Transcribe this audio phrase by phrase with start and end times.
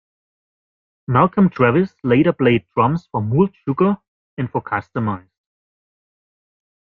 [1.07, 3.99] Malcolm Travis later played drums for Mould's Sugar,
[4.35, 5.29] and for Kustomized.